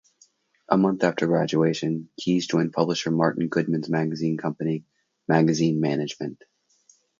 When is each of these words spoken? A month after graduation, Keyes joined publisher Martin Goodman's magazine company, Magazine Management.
A 0.67 0.79
month 0.79 1.03
after 1.03 1.27
graduation, 1.27 2.09
Keyes 2.17 2.47
joined 2.47 2.73
publisher 2.73 3.11
Martin 3.11 3.49
Goodman's 3.49 3.87
magazine 3.87 4.35
company, 4.35 4.83
Magazine 5.27 5.79
Management. 5.79 6.43